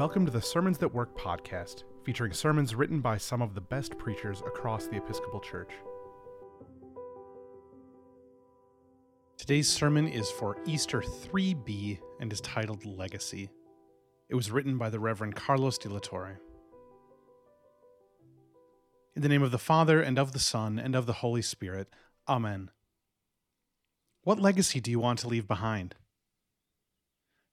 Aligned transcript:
Welcome 0.00 0.24
to 0.24 0.32
the 0.32 0.40
Sermons 0.40 0.78
That 0.78 0.94
Work 0.94 1.14
podcast, 1.14 1.84
featuring 2.04 2.32
sermons 2.32 2.74
written 2.74 3.02
by 3.02 3.18
some 3.18 3.42
of 3.42 3.54
the 3.54 3.60
best 3.60 3.98
preachers 3.98 4.40
across 4.40 4.86
the 4.86 4.96
Episcopal 4.96 5.40
Church. 5.40 5.72
Today's 9.36 9.68
sermon 9.68 10.08
is 10.08 10.30
for 10.30 10.56
Easter 10.64 11.02
3B 11.02 11.98
and 12.18 12.32
is 12.32 12.40
titled 12.40 12.86
Legacy. 12.86 13.50
It 14.30 14.36
was 14.36 14.50
written 14.50 14.78
by 14.78 14.88
the 14.88 14.98
Reverend 14.98 15.36
Carlos 15.36 15.76
de 15.76 15.90
la 15.90 15.98
Torre. 15.98 16.40
In 19.14 19.20
the 19.20 19.28
name 19.28 19.42
of 19.42 19.50
the 19.50 19.58
Father, 19.58 20.00
and 20.00 20.18
of 20.18 20.32
the 20.32 20.38
Son, 20.38 20.78
and 20.78 20.94
of 20.94 21.04
the 21.04 21.12
Holy 21.12 21.42
Spirit, 21.42 21.88
Amen. 22.26 22.70
What 24.22 24.40
legacy 24.40 24.80
do 24.80 24.90
you 24.90 24.98
want 24.98 25.18
to 25.18 25.28
leave 25.28 25.46
behind? 25.46 25.94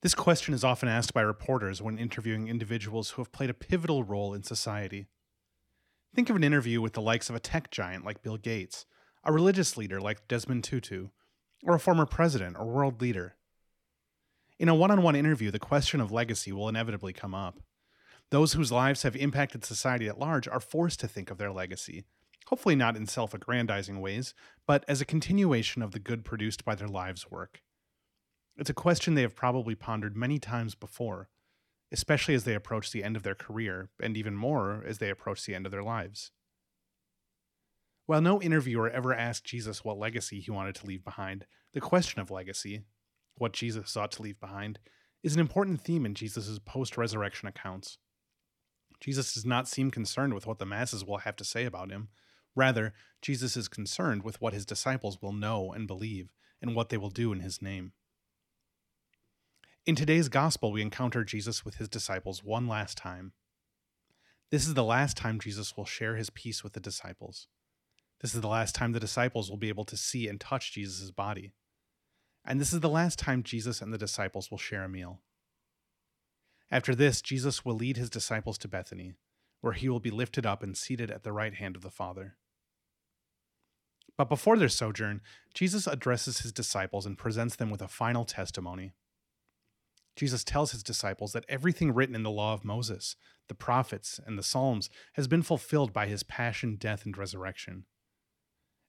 This 0.04 0.14
question 0.14 0.54
is 0.54 0.64
often 0.64 0.88
asked 0.88 1.13
by 1.13 1.21
reporters 1.21 1.82
when 1.82 1.98
interviewing 1.98 2.48
individuals 2.48 3.12
who 3.12 3.22
have 3.22 3.31
played 3.31 3.49
a 3.49 3.55
pivotal 3.55 4.03
role 4.03 4.34
in 4.35 4.44
society. 4.44 5.08
Think 6.13 6.30
of 6.30 6.35
an 6.35 6.44
interview 6.44 6.81
with 6.81 6.94
the 6.94 7.02
likes 7.02 7.30
of 7.30 7.35
a 7.35 7.39
tech 7.39 7.72
giant 7.72 8.05
like 8.05 8.22
Bill 8.22 8.38
Gates, 8.38 8.86
a 9.23 9.34
religious 9.34 9.75
leader 9.75 9.99
like 9.99 10.27
Desmond 10.27 10.63
Tutu, 10.63 11.08
or 11.63 11.73
a 11.73 11.80
former 11.80 12.05
president 12.05 12.58
or 12.58 12.66
world 12.66 13.02
leader. 13.02 13.38
In 14.59 14.70
a 14.70 14.75
one 14.75 14.91
on 14.91 15.02
one 15.02 15.16
interview, 15.16 15.49
the 15.49 15.58
question 15.58 16.00
of 16.00 16.11
legacy 16.11 16.52
will 16.52 16.70
inevitably 16.70 17.11
come 17.14 17.34
up. 17.34 17.59
Those 18.30 18.53
whose 18.53 18.72
lives 18.72 19.02
have 19.02 19.16
impacted 19.16 19.66
society 19.66 20.08
at 20.08 20.20
large 20.20 20.48
are 20.48 20.59
forced 20.59 21.00
to 21.00 21.08
think 21.08 21.31
of 21.31 21.39
their 21.39 21.52
legacy, 21.52 22.05
hopefully 22.48 22.75
not 22.75 22.95
in 22.95 23.08
self 23.08 23.34
aggrandizing 23.34 24.00
ways, 24.00 24.36
but 24.67 24.86
as 24.88 25.02
a 25.02 25.05
continuation 25.05 25.81
of 25.81 25.91
the 25.91 26.00
good 26.00 26.23
produced 26.23 26.64
by 26.64 26.75
their 26.75 26.88
lives' 26.88 27.31
work. 27.31 27.61
It's 28.57 28.70
a 28.70 28.73
question 28.73 29.13
they 29.13 29.21
have 29.21 29.35
probably 29.35 29.75
pondered 29.75 30.17
many 30.17 30.39
times 30.39 30.73
before, 30.73 31.29
especially 31.91 32.34
as 32.34 32.43
they 32.43 32.55
approach 32.55 32.91
the 32.91 33.03
end 33.03 33.16
of 33.16 33.23
their 33.23 33.35
career, 33.35 33.89
and 34.02 34.17
even 34.17 34.36
more 34.36 34.83
as 34.86 34.97
they 34.97 35.09
approach 35.09 35.45
the 35.45 35.53
end 35.53 35.66
of 35.66 35.72
their 35.72 35.83
lives. 35.83 36.31
While 38.08 38.22
no 38.22 38.41
interviewer 38.41 38.89
ever 38.89 39.14
asked 39.14 39.45
Jesus 39.45 39.83
what 39.83 39.97
legacy 39.97 40.39
he 40.39 40.49
wanted 40.49 40.75
to 40.75 40.88
leave 40.88 41.03
behind, 41.03 41.45
the 41.73 41.81
question 41.81 42.22
of 42.22 42.31
legacy, 42.31 42.83
what 43.36 43.53
Jesus 43.53 43.91
sought 43.91 44.11
to 44.14 44.22
leave 44.22 44.39
behind, 44.39 44.80
is 45.23 45.36
an 45.36 45.42
important 45.42 45.81
theme 45.81 46.05
in 46.05 46.16
Jesus' 46.16 46.59
post 46.66 46.97
resurrection 46.97 47.47
accounts. 47.47 47.97
Jesus 48.99 49.33
does 49.33 49.45
not 49.45 49.67
seem 49.67 49.92
concerned 49.92 50.33
with 50.33 50.47
what 50.47 50.58
the 50.58 50.66
masses 50.66 51.05
will 51.05 51.19
have 51.19 51.36
to 51.36 51.44
say 51.44 51.66
about 51.66 51.92
him. 51.92 52.08
Rather, 52.55 52.94
Jesus 53.21 53.55
is 53.55 53.67
concerned 53.67 54.23
with 54.23 54.42
what 54.42 54.53
his 54.53 54.66
disciples 54.66 55.21
will 55.21 55.33
know 55.33 55.71
and 55.71 55.86
believe, 55.86 56.33
and 56.61 56.75
what 56.75 56.89
they 56.89 56.97
will 56.97 57.11
do 57.11 57.31
in 57.31 57.42
his 57.42 57.61
name. 57.61 57.92
In 59.88 59.95
today's 59.95 60.27
gospel, 60.27 60.73
we 60.73 60.81
encounter 60.81 61.23
Jesus 61.23 61.63
with 61.63 61.75
his 61.75 61.88
disciples 61.88 62.43
one 62.43 62.67
last 62.67 62.97
time. 62.97 63.31
This 64.52 64.67
is 64.67 64.73
the 64.73 64.83
last 64.83 65.16
time 65.16 65.39
Jesus 65.39 65.77
will 65.77 65.85
share 65.85 66.17
his 66.17 66.30
peace 66.30 66.61
with 66.61 66.73
the 66.73 66.81
disciples. 66.81 67.47
This 68.19 68.35
is 68.35 68.41
the 68.41 68.49
last 68.49 68.75
time 68.75 68.91
the 68.91 68.99
disciples 68.99 69.49
will 69.49 69.55
be 69.55 69.69
able 69.69 69.85
to 69.85 69.95
see 69.95 70.27
and 70.27 70.41
touch 70.41 70.73
Jesus' 70.73 71.09
body. 71.11 71.53
And 72.43 72.59
this 72.59 72.73
is 72.73 72.81
the 72.81 72.89
last 72.89 73.17
time 73.17 73.43
Jesus 73.43 73.81
and 73.81 73.93
the 73.93 73.97
disciples 73.97 74.52
will 74.52 74.58
share 74.58 74.83
a 74.83 74.89
meal. 74.89 75.21
After 76.69 76.93
this, 76.93 77.21
Jesus 77.21 77.63
will 77.63 77.75
lead 77.75 77.95
his 77.95 78.09
disciples 78.09 78.58
to 78.58 78.67
Bethany, 78.67 79.13
where 79.61 79.71
he 79.71 79.88
will 79.88 80.02
be 80.02 80.11
lifted 80.11 80.45
up 80.45 80.61
and 80.61 80.75
seated 80.75 81.09
at 81.09 81.23
the 81.23 81.31
right 81.31 81.53
hand 81.53 81.77
of 81.77 81.81
the 81.81 81.89
Father. 81.89 82.35
But 84.17 84.27
before 84.27 84.58
their 84.58 84.67
sojourn, 84.67 85.21
Jesus 85.53 85.88
addresses 85.88 86.39
his 86.39 86.52
disciples 86.52 87.05
and 87.05 87.17
presents 87.17 87.55
them 87.55 87.69
with 87.69 87.81
a 87.81 87.88
final 87.88 88.25
testimony. 88.25 88.91
Jesus 90.18 90.44
tells 90.44 90.72
his 90.72 90.82
disciples 90.82 91.32
that 91.32 91.46
everything 91.48 91.94
written 91.94 92.16
in 92.16 92.23
the 92.23 92.32
law 92.32 92.54
of 92.54 92.66
Moses, 92.66 93.16
the 93.48 93.54
prophets, 93.54 94.20
and 94.26 94.38
the 94.38 94.44
Psalms 94.44 94.90
has 95.14 95.28
been 95.28 95.44
fulfilled 95.44 95.94
by 95.94 96.08
his 96.08 96.23
passion, 96.23 96.76
death, 96.76 97.06
and 97.06 97.16
resurrection. 97.16 97.86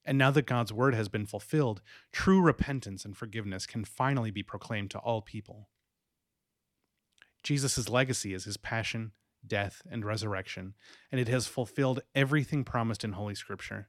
And 0.06 0.16
now 0.16 0.30
that 0.30 0.46
God's 0.46 0.72
word 0.72 0.94
has 0.94 1.10
been 1.10 1.26
fulfilled, 1.26 1.82
true 2.12 2.40
repentance 2.40 3.04
and 3.04 3.14
forgiveness 3.14 3.66
can 3.66 3.84
finally 3.84 4.30
be 4.30 4.42
proclaimed 4.42 4.90
to 4.92 4.98
all 5.00 5.20
people. 5.20 5.68
Jesus' 7.42 7.90
legacy 7.90 8.32
is 8.32 8.44
his 8.44 8.56
passion, 8.56 9.12
death, 9.46 9.82
and 9.90 10.06
resurrection, 10.06 10.72
and 11.12 11.20
it 11.20 11.28
has 11.28 11.46
fulfilled 11.46 12.00
everything 12.14 12.64
promised 12.64 13.04
in 13.04 13.12
Holy 13.12 13.34
Scripture. 13.34 13.88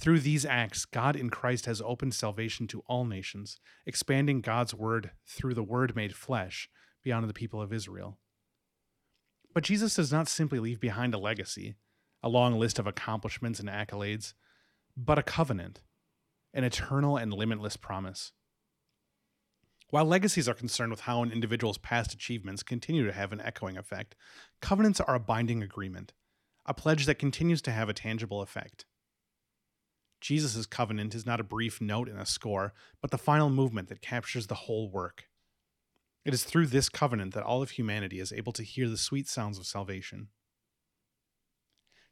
Through 0.00 0.20
these 0.20 0.46
acts, 0.46 0.84
God 0.84 1.16
in 1.16 1.28
Christ 1.28 1.66
has 1.66 1.82
opened 1.82 2.14
salvation 2.14 2.68
to 2.68 2.84
all 2.86 3.04
nations, 3.04 3.58
expanding 3.84 4.40
God's 4.40 4.72
word 4.72 5.10
through 5.26 5.54
the 5.54 5.62
word 5.64 5.96
made 5.96 6.14
flesh 6.14 6.70
beyond 7.02 7.28
the 7.28 7.34
people 7.34 7.60
of 7.60 7.72
Israel. 7.72 8.20
But 9.52 9.64
Jesus 9.64 9.96
does 9.96 10.12
not 10.12 10.28
simply 10.28 10.60
leave 10.60 10.78
behind 10.78 11.14
a 11.14 11.18
legacy, 11.18 11.74
a 12.22 12.28
long 12.28 12.60
list 12.60 12.78
of 12.78 12.86
accomplishments 12.86 13.58
and 13.58 13.68
accolades, 13.68 14.34
but 14.96 15.18
a 15.18 15.22
covenant, 15.22 15.80
an 16.54 16.62
eternal 16.62 17.16
and 17.16 17.34
limitless 17.34 17.76
promise. 17.76 18.30
While 19.90 20.04
legacies 20.04 20.48
are 20.48 20.54
concerned 20.54 20.92
with 20.92 21.00
how 21.00 21.24
an 21.24 21.32
individual's 21.32 21.78
past 21.78 22.14
achievements 22.14 22.62
continue 22.62 23.04
to 23.04 23.12
have 23.12 23.32
an 23.32 23.40
echoing 23.40 23.76
effect, 23.76 24.14
covenants 24.60 25.00
are 25.00 25.16
a 25.16 25.20
binding 25.20 25.60
agreement, 25.60 26.12
a 26.66 26.72
pledge 26.72 27.04
that 27.06 27.18
continues 27.18 27.60
to 27.62 27.72
have 27.72 27.88
a 27.88 27.94
tangible 27.94 28.42
effect. 28.42 28.84
Jesus' 30.20 30.66
covenant 30.66 31.14
is 31.14 31.26
not 31.26 31.40
a 31.40 31.44
brief 31.44 31.80
note 31.80 32.08
in 32.08 32.16
a 32.16 32.26
score, 32.26 32.72
but 33.00 33.10
the 33.10 33.18
final 33.18 33.50
movement 33.50 33.88
that 33.88 34.02
captures 34.02 34.46
the 34.46 34.54
whole 34.54 34.90
work. 34.90 35.24
It 36.24 36.34
is 36.34 36.44
through 36.44 36.66
this 36.66 36.88
covenant 36.88 37.34
that 37.34 37.44
all 37.44 37.62
of 37.62 37.70
humanity 37.70 38.20
is 38.20 38.32
able 38.32 38.52
to 38.52 38.62
hear 38.62 38.88
the 38.88 38.98
sweet 38.98 39.28
sounds 39.28 39.58
of 39.58 39.66
salvation. 39.66 40.28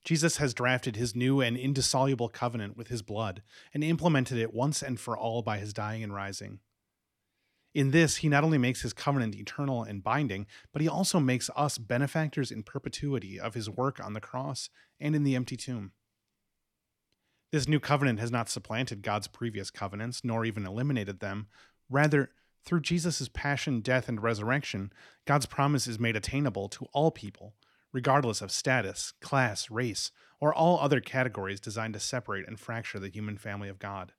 Jesus 0.04 0.36
has 0.36 0.54
drafted 0.54 0.94
his 0.94 1.16
new 1.16 1.40
and 1.40 1.56
indissoluble 1.56 2.28
covenant 2.28 2.76
with 2.76 2.88
his 2.88 3.02
blood 3.02 3.42
and 3.74 3.82
implemented 3.82 4.38
it 4.38 4.54
once 4.54 4.80
and 4.80 5.00
for 5.00 5.18
all 5.18 5.42
by 5.42 5.58
his 5.58 5.72
dying 5.72 6.04
and 6.04 6.14
rising. 6.14 6.60
In 7.74 7.90
this, 7.90 8.18
he 8.18 8.28
not 8.28 8.44
only 8.44 8.56
makes 8.56 8.82
his 8.82 8.94
covenant 8.94 9.34
eternal 9.34 9.82
and 9.82 10.02
binding, 10.02 10.46
but 10.72 10.80
he 10.80 10.88
also 10.88 11.20
makes 11.20 11.50
us 11.56 11.76
benefactors 11.76 12.50
in 12.50 12.62
perpetuity 12.62 13.38
of 13.38 13.54
his 13.54 13.68
work 13.68 14.02
on 14.02 14.14
the 14.14 14.20
cross 14.20 14.70
and 14.98 15.14
in 15.16 15.24
the 15.24 15.34
empty 15.34 15.56
tomb. 15.56 15.92
This 17.56 17.66
new 17.66 17.80
covenant 17.80 18.20
has 18.20 18.30
not 18.30 18.50
supplanted 18.50 19.00
God's 19.00 19.28
previous 19.28 19.70
covenants, 19.70 20.22
nor 20.22 20.44
even 20.44 20.66
eliminated 20.66 21.20
them. 21.20 21.46
Rather, 21.88 22.28
through 22.66 22.82
Jesus' 22.82 23.30
passion, 23.32 23.80
death, 23.80 24.10
and 24.10 24.22
resurrection, 24.22 24.92
God's 25.24 25.46
promise 25.46 25.86
is 25.86 25.98
made 25.98 26.16
attainable 26.16 26.68
to 26.68 26.84
all 26.92 27.10
people, 27.10 27.54
regardless 27.94 28.42
of 28.42 28.52
status, 28.52 29.14
class, 29.22 29.70
race, 29.70 30.10
or 30.38 30.52
all 30.52 30.78
other 30.78 31.00
categories 31.00 31.58
designed 31.58 31.94
to 31.94 31.98
separate 31.98 32.46
and 32.46 32.60
fracture 32.60 32.98
the 32.98 33.08
human 33.08 33.38
family 33.38 33.70
of 33.70 33.78
God. 33.78 34.12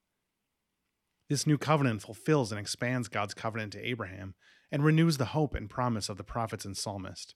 This 1.30 1.46
new 1.46 1.60
covenant 1.60 2.02
fulfills 2.02 2.52
and 2.52 2.60
expands 2.60 3.08
God's 3.08 3.36
covenant 3.36 3.72
to 3.74 3.88
Abraham 3.88 4.34
and 4.72 4.84
renews 4.84 5.18
the 5.18 5.26
hope 5.26 5.54
and 5.54 5.70
promise 5.70 6.10
of 6.10 6.18
the 6.18 6.24
prophets 6.24 6.66
and 6.66 6.76
psalmist. 6.76 7.36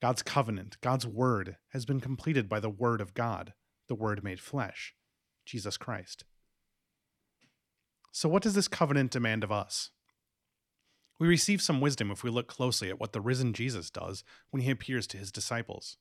God's 0.00 0.22
covenant, 0.22 0.78
God's 0.80 1.06
word, 1.06 1.58
has 1.74 1.84
been 1.84 2.00
completed 2.00 2.48
by 2.48 2.58
the 2.58 2.70
word 2.70 3.02
of 3.02 3.12
God 3.12 3.52
the 3.88 3.94
Word 3.94 4.24
made 4.24 4.40
flesh, 4.40 4.94
Jesus 5.44 5.76
Christ. 5.76 6.24
So, 8.12 8.28
what 8.28 8.42
does 8.42 8.54
this 8.54 8.68
covenant 8.68 9.10
demand 9.10 9.42
of 9.42 9.52
us? 9.52 9.90
We 11.18 11.28
receive 11.28 11.62
some 11.62 11.80
wisdom 11.80 12.10
if 12.10 12.22
we 12.22 12.30
look 12.30 12.48
closely 12.48 12.88
at 12.90 13.00
what 13.00 13.12
the 13.12 13.20
risen 13.20 13.52
Jesus 13.52 13.90
does 13.90 14.24
when 14.50 14.62
he 14.62 14.70
appears 14.70 15.06
to 15.08 15.16
his 15.16 15.30
disciples. 15.30 15.96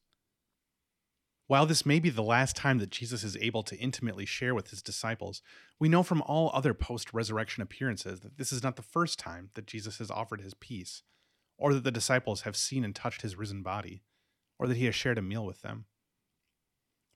While 1.47 1.65
this 1.65 1.85
may 1.85 1.99
be 1.99 2.09
the 2.09 2.23
last 2.23 2.55
time 2.55 2.79
that 2.79 2.89
Jesus 2.89 3.23
is 3.23 3.37
able 3.37 3.63
to 3.63 3.77
intimately 3.77 4.25
share 4.25 4.55
with 4.55 4.69
his 4.69 4.81
disciples, 4.81 5.41
we 5.79 5.89
know 5.89 6.01
from 6.01 6.21
all 6.21 6.51
other 6.53 6.73
post 6.73 7.13
resurrection 7.13 7.61
appearances 7.61 8.21
that 8.21 8.37
this 8.37 8.51
is 8.51 8.63
not 8.63 8.75
the 8.75 8.81
first 8.81 9.19
time 9.19 9.49
that 9.53 9.67
Jesus 9.67 9.97
has 9.97 10.09
offered 10.09 10.41
his 10.41 10.53
peace, 10.53 11.03
or 11.57 11.73
that 11.73 11.83
the 11.83 11.91
disciples 11.91 12.41
have 12.41 12.55
seen 12.55 12.83
and 12.83 12.95
touched 12.95 13.23
his 13.23 13.35
risen 13.35 13.61
body, 13.61 14.03
or 14.57 14.67
that 14.67 14.77
he 14.77 14.85
has 14.85 14.95
shared 14.95 15.17
a 15.17 15.21
meal 15.21 15.45
with 15.45 15.61
them. 15.61 15.85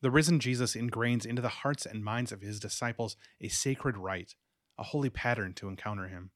The 0.02 0.12
risen 0.12 0.40
Jesus 0.40 0.76
ingrains 0.76 1.26
into 1.26 1.42
the 1.42 1.50
hearts 1.50 1.86
and 1.86 2.04
minds 2.04 2.32
of 2.32 2.42
his 2.42 2.60
disciples 2.60 3.18
a 3.42 3.48
sacred 3.48 3.98
rite, 3.98 4.36
a 4.78 4.84
holy 4.84 5.10
pattern 5.10 5.54
to 5.56 5.68
encounter 5.68 6.08
him. 6.08 6.32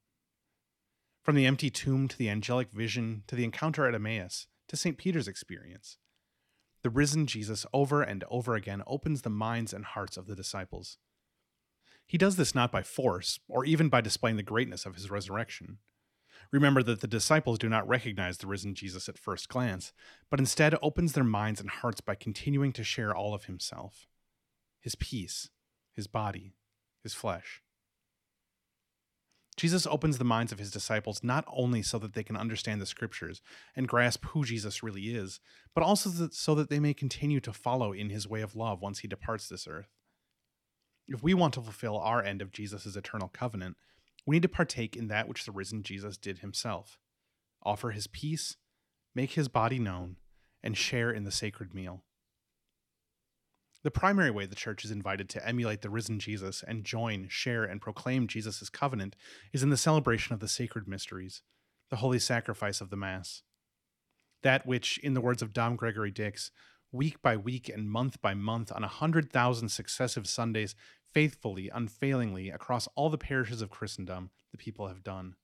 From 1.22 1.36
the 1.36 1.46
empty 1.46 1.70
tomb 1.70 2.08
to 2.08 2.18
the 2.18 2.28
angelic 2.28 2.72
vision 2.72 3.22
to 3.28 3.36
the 3.36 3.44
encounter 3.44 3.86
at 3.86 3.94
Emmaus 3.94 4.48
to 4.68 4.76
St. 4.76 4.98
Peter's 4.98 5.28
experience, 5.28 5.98
the 6.82 6.90
risen 6.90 7.28
Jesus 7.28 7.64
over 7.72 8.02
and 8.02 8.24
over 8.28 8.56
again 8.56 8.82
opens 8.88 9.22
the 9.22 9.30
minds 9.30 9.72
and 9.72 9.84
hearts 9.84 10.16
of 10.16 10.26
the 10.26 10.34
disciples. 10.34 10.98
He 12.04 12.18
does 12.18 12.34
this 12.34 12.56
not 12.56 12.72
by 12.72 12.82
force 12.82 13.38
or 13.48 13.64
even 13.64 13.88
by 13.88 14.00
displaying 14.00 14.36
the 14.36 14.42
greatness 14.42 14.84
of 14.84 14.96
his 14.96 15.10
resurrection. 15.10 15.78
Remember 16.52 16.82
that 16.82 17.00
the 17.00 17.06
disciples 17.06 17.58
do 17.58 17.68
not 17.68 17.88
recognize 17.88 18.38
the 18.38 18.46
risen 18.46 18.74
Jesus 18.74 19.08
at 19.08 19.18
first 19.18 19.48
glance, 19.48 19.92
but 20.30 20.38
instead 20.38 20.74
opens 20.82 21.14
their 21.14 21.24
minds 21.24 21.60
and 21.60 21.70
hearts 21.70 22.02
by 22.02 22.14
continuing 22.14 22.72
to 22.74 22.84
share 22.84 23.14
all 23.14 23.34
of 23.34 23.46
himself 23.46 24.06
his 24.80 24.94
peace, 24.96 25.48
his 25.94 26.08
body, 26.08 26.56
his 27.02 27.14
flesh. 27.14 27.62
Jesus 29.56 29.86
opens 29.86 30.18
the 30.18 30.24
minds 30.24 30.50
of 30.50 30.58
his 30.58 30.70
disciples 30.70 31.22
not 31.22 31.44
only 31.46 31.82
so 31.82 31.98
that 31.98 32.14
they 32.14 32.24
can 32.24 32.36
understand 32.36 32.80
the 32.80 32.86
scriptures 32.86 33.40
and 33.76 33.86
grasp 33.86 34.24
who 34.26 34.44
Jesus 34.44 34.82
really 34.82 35.14
is, 35.14 35.40
but 35.74 35.84
also 35.84 36.28
so 36.32 36.54
that 36.54 36.68
they 36.68 36.80
may 36.80 36.94
continue 36.94 37.38
to 37.40 37.52
follow 37.52 37.92
in 37.92 38.10
his 38.10 38.26
way 38.26 38.40
of 38.40 38.56
love 38.56 38.80
once 38.80 39.00
he 39.00 39.08
departs 39.08 39.48
this 39.48 39.68
earth. 39.68 39.88
If 41.06 41.22
we 41.22 41.34
want 41.34 41.54
to 41.54 41.60
fulfill 41.60 41.98
our 41.98 42.22
end 42.22 42.42
of 42.42 42.50
Jesus' 42.50 42.96
eternal 42.96 43.28
covenant, 43.28 43.76
we 44.26 44.36
need 44.36 44.42
to 44.42 44.48
partake 44.48 44.96
in 44.96 45.08
that 45.08 45.28
which 45.28 45.44
the 45.44 45.52
risen 45.52 45.82
Jesus 45.82 46.16
did 46.16 46.38
himself 46.38 46.98
offer 47.64 47.90
his 47.90 48.06
peace, 48.08 48.56
make 49.14 49.32
his 49.32 49.48
body 49.48 49.78
known, 49.78 50.16
and 50.62 50.76
share 50.76 51.10
in 51.10 51.24
the 51.24 51.30
sacred 51.30 51.72
meal. 51.72 52.02
The 53.84 53.90
primary 53.90 54.30
way 54.30 54.46
the 54.46 54.54
church 54.54 54.84
is 54.84 54.92
invited 54.92 55.28
to 55.30 55.46
emulate 55.46 55.82
the 55.82 55.90
risen 55.90 56.20
Jesus 56.20 56.62
and 56.66 56.84
join, 56.84 57.26
share, 57.28 57.64
and 57.64 57.80
proclaim 57.80 58.28
Jesus' 58.28 58.68
covenant 58.68 59.16
is 59.52 59.62
in 59.62 59.70
the 59.70 59.76
celebration 59.76 60.34
of 60.34 60.40
the 60.40 60.48
sacred 60.48 60.86
mysteries, 60.86 61.42
the 61.90 61.96
holy 61.96 62.20
sacrifice 62.20 62.80
of 62.80 62.90
the 62.90 62.96
Mass. 62.96 63.42
That 64.42 64.66
which, 64.66 64.98
in 64.98 65.14
the 65.14 65.20
words 65.20 65.42
of 65.42 65.52
Dom 65.52 65.74
Gregory 65.74 66.12
Dix, 66.12 66.52
week 66.92 67.20
by 67.22 67.36
week 67.36 67.68
and 67.68 67.90
month 67.90 68.20
by 68.22 68.34
month 68.34 68.70
on 68.72 68.84
a 68.84 68.88
hundred 68.88 69.32
thousand 69.32 69.70
successive 69.70 70.28
Sundays, 70.28 70.76
faithfully, 71.12 71.70
unfailingly, 71.72 72.50
across 72.50 72.88
all 72.94 73.10
the 73.10 73.18
parishes 73.18 73.62
of 73.62 73.70
Christendom, 73.70 74.30
the 74.50 74.58
people 74.58 74.88
have 74.88 75.04
done. 75.04 75.36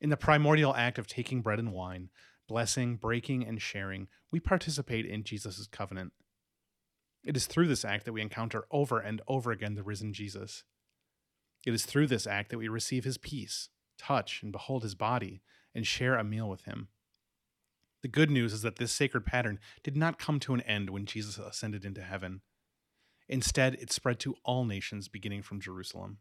In 0.00 0.10
the 0.10 0.16
primordial 0.16 0.74
act 0.74 0.98
of 0.98 1.06
taking 1.06 1.42
bread 1.42 1.58
and 1.58 1.72
wine, 1.72 2.10
blessing, 2.48 2.96
breaking, 2.96 3.46
and 3.46 3.60
sharing, 3.60 4.08
we 4.32 4.40
participate 4.40 5.06
in 5.06 5.24
Jesus' 5.24 5.66
covenant 5.66 6.12
it 7.24 7.36
is 7.36 7.46
through 7.46 7.68
this 7.68 7.84
act 7.84 8.04
that 8.06 8.12
we 8.12 8.22
encounter 8.22 8.64
over 8.70 8.98
and 8.98 9.20
over 9.28 9.50
again 9.50 9.74
the 9.74 9.82
risen 9.82 10.12
Jesus. 10.12 10.64
It 11.66 11.74
is 11.74 11.84
through 11.84 12.06
this 12.06 12.26
act 12.26 12.50
that 12.50 12.58
we 12.58 12.68
receive 12.68 13.04
his 13.04 13.18
peace, 13.18 13.68
touch 13.98 14.42
and 14.42 14.52
behold 14.52 14.82
his 14.82 14.94
body, 14.94 15.42
and 15.74 15.86
share 15.86 16.16
a 16.16 16.24
meal 16.24 16.48
with 16.48 16.64
him. 16.64 16.88
The 18.02 18.08
good 18.08 18.30
news 18.30 18.54
is 18.54 18.62
that 18.62 18.76
this 18.76 18.92
sacred 18.92 19.26
pattern 19.26 19.60
did 19.82 19.96
not 19.96 20.18
come 20.18 20.40
to 20.40 20.54
an 20.54 20.62
end 20.62 20.88
when 20.88 21.04
Jesus 21.04 21.36
ascended 21.36 21.84
into 21.84 22.00
heaven. 22.00 22.40
Instead, 23.30 23.74
it 23.76 23.92
spread 23.92 24.18
to 24.18 24.34
all 24.44 24.64
nations 24.64 25.06
beginning 25.06 25.40
from 25.40 25.60
Jerusalem. 25.60 26.18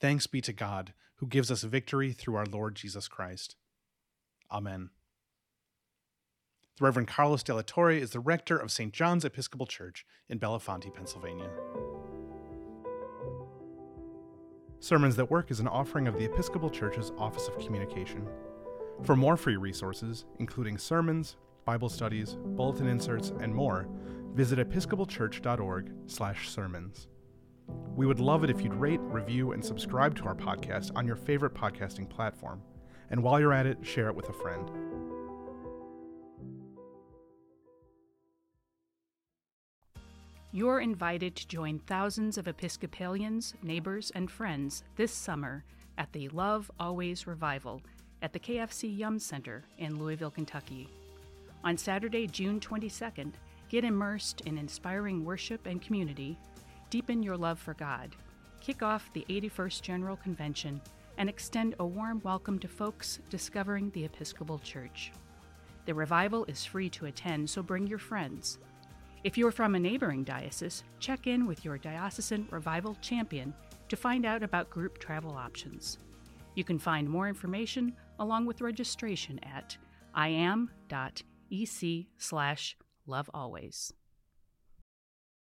Thanks 0.00 0.26
be 0.26 0.40
to 0.40 0.52
God, 0.54 0.94
who 1.16 1.26
gives 1.26 1.50
us 1.50 1.62
victory 1.62 2.12
through 2.12 2.36
our 2.36 2.46
Lord 2.46 2.74
Jesus 2.74 3.06
Christ. 3.06 3.54
Amen. 4.50 4.88
The 6.78 6.86
Reverend 6.86 7.08
Carlos 7.08 7.42
de 7.42 7.54
la 7.54 7.60
Torre 7.66 7.90
is 7.90 8.12
the 8.12 8.20
rector 8.20 8.56
of 8.56 8.72
St. 8.72 8.94
John's 8.94 9.26
Episcopal 9.26 9.66
Church 9.66 10.06
in 10.30 10.38
Bellefonte, 10.38 10.94
Pennsylvania. 10.94 11.50
Sermons 14.80 15.16
That 15.16 15.30
Work 15.30 15.50
is 15.50 15.60
an 15.60 15.68
offering 15.68 16.08
of 16.08 16.16
the 16.16 16.24
Episcopal 16.24 16.70
Church's 16.70 17.12
Office 17.18 17.46
of 17.46 17.58
Communication. 17.58 18.26
For 19.02 19.16
more 19.16 19.36
free 19.36 19.56
resources, 19.56 20.24
including 20.38 20.78
sermons, 20.78 21.36
Bible 21.66 21.90
studies, 21.90 22.38
bulletin 22.42 22.86
inserts, 22.86 23.34
and 23.40 23.54
more, 23.54 23.86
visit 24.34 24.58
episcopalchurch.org/sermons. 24.58 27.08
We 27.96 28.06
would 28.06 28.20
love 28.20 28.44
it 28.44 28.50
if 28.50 28.62
you'd 28.62 28.74
rate, 28.74 29.00
review, 29.02 29.52
and 29.52 29.64
subscribe 29.64 30.14
to 30.16 30.24
our 30.24 30.34
podcast 30.34 30.90
on 30.94 31.06
your 31.06 31.16
favorite 31.16 31.54
podcasting 31.54 32.08
platform. 32.08 32.62
And 33.10 33.22
while 33.22 33.40
you're 33.40 33.52
at 33.52 33.66
it, 33.66 33.84
share 33.84 34.08
it 34.08 34.14
with 34.14 34.28
a 34.28 34.32
friend. 34.32 34.70
You're 40.50 40.80
invited 40.80 41.36
to 41.36 41.46
join 41.46 41.78
thousands 41.80 42.38
of 42.38 42.48
Episcopalians, 42.48 43.54
neighbors, 43.62 44.10
and 44.14 44.30
friends 44.30 44.82
this 44.96 45.12
summer 45.12 45.62
at 45.98 46.10
the 46.12 46.30
Love 46.30 46.70
Always 46.80 47.26
Revival 47.26 47.82
at 48.22 48.32
the 48.32 48.38
KFC 48.38 48.96
Yum 48.96 49.18
Center 49.18 49.64
in 49.76 49.98
Louisville, 49.98 50.30
Kentucky. 50.30 50.88
On 51.64 51.76
Saturday, 51.76 52.26
June 52.26 52.60
22nd, 52.60 53.34
get 53.68 53.84
immersed 53.84 54.40
in 54.42 54.56
inspiring 54.56 55.24
worship 55.24 55.66
and 55.66 55.82
community, 55.82 56.38
deepen 56.90 57.22
your 57.22 57.36
love 57.36 57.58
for 57.58 57.74
God, 57.74 58.16
kick 58.60 58.82
off 58.82 59.10
the 59.12 59.26
81st 59.28 59.82
General 59.82 60.16
Convention, 60.16 60.80
and 61.18 61.28
extend 61.28 61.74
a 61.78 61.86
warm 61.86 62.20
welcome 62.24 62.58
to 62.60 62.68
folks 62.68 63.18
discovering 63.28 63.90
the 63.90 64.04
Episcopal 64.04 64.58
Church. 64.60 65.12
The 65.84 65.94
revival 65.94 66.44
is 66.46 66.64
free 66.64 66.88
to 66.90 67.06
attend, 67.06 67.50
so 67.50 67.62
bring 67.62 67.86
your 67.86 67.98
friends. 67.98 68.58
If 69.24 69.36
you're 69.36 69.50
from 69.50 69.74
a 69.74 69.80
neighboring 69.80 70.24
diocese, 70.24 70.84
check 70.98 71.26
in 71.26 71.46
with 71.46 71.64
your 71.64 71.76
diocesan 71.76 72.48
revival 72.50 72.96
champion 73.02 73.52
to 73.88 73.96
find 73.96 74.24
out 74.24 74.42
about 74.42 74.70
group 74.70 74.98
travel 74.98 75.32
options. 75.32 75.98
You 76.54 76.64
can 76.64 76.78
find 76.78 77.08
more 77.08 77.28
information 77.28 77.94
along 78.18 78.46
with 78.46 78.60
registration 78.60 79.40
at 79.42 79.76
iam.ec 80.16 82.06
slash 83.08 83.26
lovealways. 83.26 83.92